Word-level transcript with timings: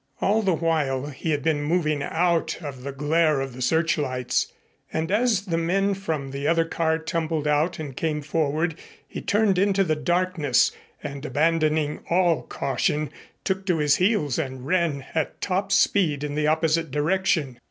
All 0.19 0.41
the 0.41 0.55
while 0.55 1.09
he 1.11 1.29
had 1.29 1.43
been 1.43 1.61
moving 1.61 2.01
out 2.01 2.57
of 2.63 2.81
the 2.81 2.91
glare 2.91 3.39
of 3.39 3.53
the 3.53 3.61
searchlights, 3.61 4.51
and 4.91 5.11
as 5.11 5.45
the 5.45 5.59
men 5.59 5.93
from 5.93 6.31
the 6.31 6.47
other 6.47 6.65
car 6.65 6.97
tumbled 6.97 7.45
out 7.47 7.77
and 7.77 7.95
came 7.95 8.23
forward, 8.23 8.73
he 9.07 9.21
turned 9.21 9.59
into 9.59 9.83
the 9.83 9.95
darkness, 9.95 10.71
and 11.03 11.23
abandoning 11.23 11.99
all 12.09 12.41
caution, 12.41 13.11
took 13.43 13.63
to 13.67 13.77
his 13.77 13.97
heels 13.97 14.39
and 14.39 14.65
ran 14.65 15.05
at 15.13 15.39
top 15.39 15.71
speed 15.71 16.23
in 16.23 16.33
the 16.33 16.47
opposite 16.47 16.89
direction. 16.89 17.59